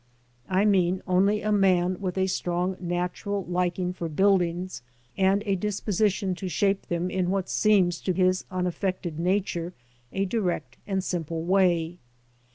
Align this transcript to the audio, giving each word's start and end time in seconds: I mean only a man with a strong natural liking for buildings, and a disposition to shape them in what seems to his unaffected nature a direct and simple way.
I 0.49 0.65
mean 0.65 1.03
only 1.05 1.43
a 1.43 1.51
man 1.51 1.97
with 1.99 2.17
a 2.17 2.25
strong 2.25 2.75
natural 2.79 3.45
liking 3.45 3.93
for 3.93 4.09
buildings, 4.09 4.81
and 5.15 5.43
a 5.45 5.55
disposition 5.55 6.33
to 6.37 6.49
shape 6.49 6.87
them 6.87 7.11
in 7.11 7.29
what 7.29 7.47
seems 7.51 8.01
to 8.01 8.11
his 8.13 8.43
unaffected 8.49 9.19
nature 9.19 9.73
a 10.11 10.25
direct 10.25 10.77
and 10.87 11.03
simple 11.03 11.43
way. 11.43 11.99